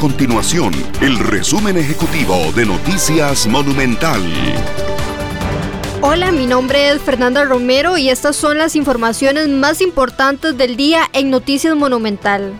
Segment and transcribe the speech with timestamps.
[0.00, 4.22] continuación el resumen ejecutivo de Noticias Monumental.
[6.00, 11.02] Hola, mi nombre es Fernanda Romero y estas son las informaciones más importantes del día
[11.12, 12.54] en Noticias Monumental.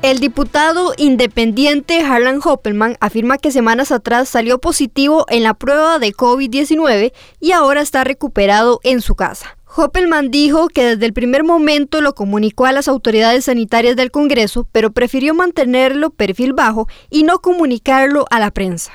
[0.00, 6.14] El diputado independiente Harlan Hoppelman afirma que semanas atrás salió positivo en la prueba de
[6.14, 9.55] COVID-19 y ahora está recuperado en su casa.
[9.78, 14.66] Hoppelman dijo que desde el primer momento lo comunicó a las autoridades sanitarias del Congreso,
[14.72, 18.90] pero prefirió mantenerlo perfil bajo y no comunicarlo a la prensa.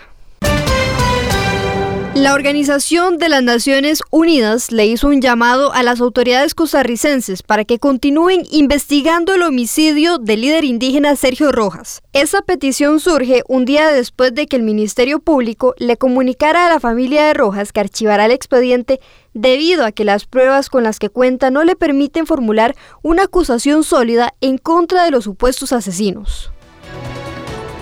[2.15, 7.63] La Organización de las Naciones Unidas le hizo un llamado a las autoridades costarricenses para
[7.63, 12.01] que continúen investigando el homicidio del líder indígena Sergio Rojas.
[12.11, 16.81] Esa petición surge un día después de que el Ministerio Público le comunicara a la
[16.81, 18.99] familia de Rojas que archivará el expediente
[19.33, 23.85] debido a que las pruebas con las que cuenta no le permiten formular una acusación
[23.85, 26.51] sólida en contra de los supuestos asesinos.